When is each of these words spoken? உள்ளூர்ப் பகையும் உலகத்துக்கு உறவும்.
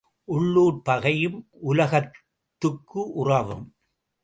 உள்ளூர்ப் 0.23 0.85
பகையும் 0.85 1.47
உலகத்துக்கு 1.61 3.11
உறவும். 3.13 3.75